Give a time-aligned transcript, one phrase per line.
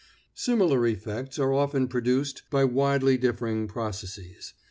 [0.33, 4.55] Similar effects are often produced by widely differing processes.